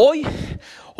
[0.00, 0.24] Hoy,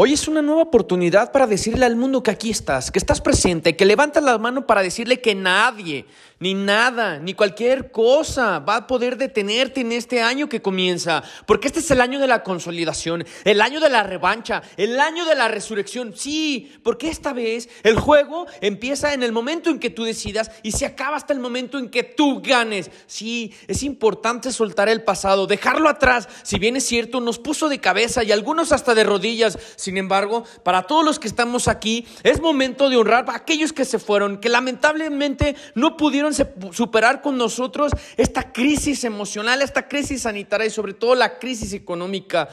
[0.00, 3.75] hoy es una nueva oportunidad para decirle al mundo que aquí estás, que estás presente,
[3.75, 6.07] que levantas la mano para decirle que nadie,
[6.39, 11.25] ni nada, ni cualquier cosa va a poder detenerte en este año que comienza.
[11.46, 15.25] Porque este es el año de la consolidación, el año de la revancha, el año
[15.25, 16.15] de la resurrección.
[16.17, 20.73] Sí, porque esta vez el juego empieza en el momento en que tú decidas y
[20.73, 22.89] se acaba hasta el momento en que tú ganes.
[23.09, 26.29] Sí, es importante soltar el pasado, dejarlo atrás.
[26.45, 29.59] Si bien es cierto, nos puso de cabeza y algunos hasta de rodillas.
[29.89, 33.87] Sin embargo, para todos los que estamos aquí, es momento de honrar a aquellos que
[33.87, 40.66] se fueron, que lamentablemente no pudieron superar con nosotros esta crisis emocional, esta crisis sanitaria
[40.66, 42.51] y sobre todo la crisis económica.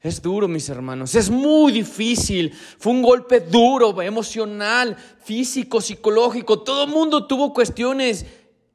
[0.00, 2.52] Es duro, mis hermanos, es muy difícil.
[2.52, 6.62] Fue un golpe duro, emocional, físico, psicológico.
[6.62, 8.26] Todo el mundo tuvo cuestiones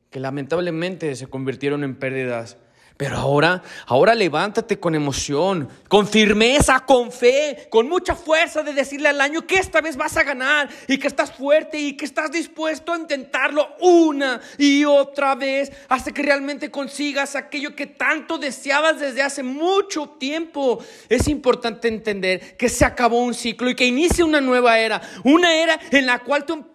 [0.10, 2.56] que lamentablemente se convirtieron en pérdidas.
[2.98, 9.08] Pero ahora, ahora levántate con emoción, con firmeza, con fe, con mucha fuerza de decirle
[9.10, 12.32] al año que esta vez vas a ganar y que estás fuerte y que estás
[12.32, 19.00] dispuesto a intentarlo una y otra vez hasta que realmente consigas aquello que tanto deseabas
[19.00, 20.84] desde hace mucho tiempo.
[21.08, 25.54] Es importante entender que se acabó un ciclo y que inicia una nueva era, una
[25.54, 26.66] era en la cual tú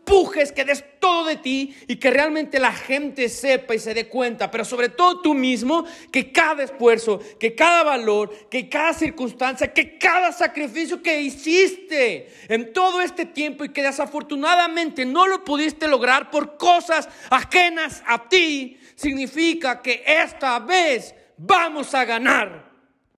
[0.54, 4.50] que des todo de ti y que realmente la gente sepa y se dé cuenta,
[4.50, 9.98] pero sobre todo tú mismo, que cada esfuerzo, que cada valor, que cada circunstancia, que
[9.98, 16.30] cada sacrificio que hiciste en todo este tiempo y que desafortunadamente no lo pudiste lograr
[16.30, 22.71] por cosas ajenas a ti, significa que esta vez vamos a ganar.